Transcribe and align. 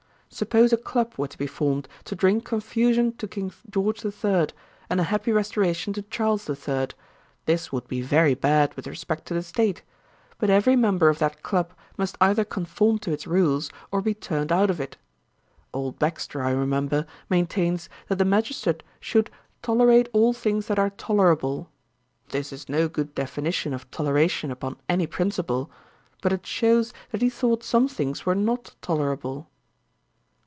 Suppose 0.33 0.71
a 0.71 0.77
club 0.77 1.15
were 1.17 1.27
to 1.27 1.37
be 1.37 1.45
formed, 1.45 1.89
to 2.05 2.15
drink 2.15 2.45
confusion 2.45 3.11
to 3.17 3.27
King 3.27 3.51
George 3.69 3.99
the 3.99 4.13
Third, 4.13 4.53
and 4.89 4.97
a 4.97 5.03
happy 5.03 5.29
restoration 5.33 5.91
to 5.91 6.03
Charles 6.03 6.45
the 6.45 6.55
Third, 6.55 6.95
this 7.47 7.73
would 7.73 7.85
be 7.89 7.99
very 8.01 8.33
bad 8.33 8.73
with 8.75 8.87
respect 8.87 9.25
to 9.25 9.33
the 9.33 9.43
State; 9.43 9.83
but 10.39 10.49
every 10.49 10.77
member 10.77 11.09
of 11.09 11.19
that 11.19 11.43
club 11.43 11.73
must 11.97 12.15
either 12.21 12.45
conform 12.45 12.97
to 12.99 13.11
its 13.11 13.27
rules, 13.27 13.69
or 13.91 14.01
be 14.01 14.13
turned 14.13 14.53
out 14.53 14.69
of 14.69 14.79
it. 14.79 14.95
Old 15.73 15.99
Baxter, 15.99 16.41
I 16.41 16.51
remember, 16.51 17.05
maintains, 17.29 17.89
that 18.07 18.15
the 18.17 18.23
magistrate 18.23 18.83
should 19.01 19.29
"tolerate 19.61 20.07
all 20.13 20.31
things 20.31 20.67
that 20.67 20.79
are 20.79 20.91
tolerable." 20.91 21.69
This 22.29 22.53
is 22.53 22.69
no 22.69 22.87
good 22.87 23.13
definition 23.13 23.73
of 23.73 23.91
toleration 23.91 24.49
upon 24.49 24.77
any 24.87 25.07
principle; 25.07 25.69
but 26.21 26.31
it 26.31 26.47
shews 26.47 26.93
that 27.11 27.21
he 27.21 27.29
thought 27.29 27.63
some 27.63 27.89
things 27.89 28.25
were 28.25 28.33
not 28.33 28.75
tolerable.' 28.81 29.49